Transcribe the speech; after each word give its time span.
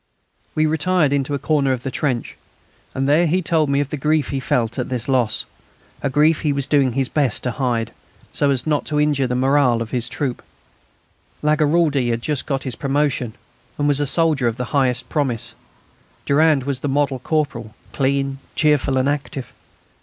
We 0.55 0.65
retired 0.65 1.13
into 1.13 1.35
a 1.35 1.37
corner 1.37 1.71
of 1.73 1.83
the 1.83 1.91
trench, 1.91 2.35
and 2.95 3.07
there 3.07 3.27
he 3.27 3.43
told 3.43 3.69
me 3.69 3.79
of 3.81 3.89
the 3.89 3.97
grief 3.97 4.29
he 4.29 4.39
felt 4.39 4.79
at 4.79 4.89
this 4.89 5.07
loss, 5.07 5.45
a 6.01 6.09
grief 6.09 6.41
he 6.41 6.51
was 6.51 6.65
doing 6.65 6.93
his 6.93 7.07
best 7.07 7.43
to 7.43 7.51
hide, 7.51 7.91
so 8.33 8.49
as 8.49 8.65
not 8.65 8.83
to 8.85 8.99
injure 8.99 9.27
the 9.27 9.35
moral 9.35 9.79
of 9.79 9.91
his 9.91 10.09
troop. 10.09 10.41
Lagaraldi 11.43 12.09
had 12.09 12.23
just 12.23 12.47
got 12.47 12.63
his 12.63 12.73
promotion, 12.73 13.35
and 13.77 13.87
was 13.87 13.99
a 13.99 14.07
soldier 14.07 14.47
of 14.47 14.55
the 14.57 14.65
highest 14.73 15.07
promise; 15.07 15.53
Durand 16.25 16.63
was 16.63 16.79
the 16.79 16.87
model 16.89 17.19
corporal, 17.19 17.75
clean, 17.93 18.39
cheerful, 18.55 18.97
and 18.97 19.07
active. 19.07 19.53